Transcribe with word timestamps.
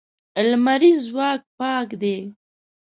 لمریز 0.49 0.99
ځواک 1.09 1.41
پاک 1.57 1.89
دی. 2.01 2.17